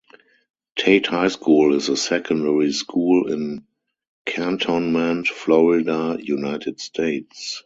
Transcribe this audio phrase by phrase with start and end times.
[0.75, 3.67] Tate High School is a secondary school in
[4.25, 7.59] Cantonment, Florida, United States.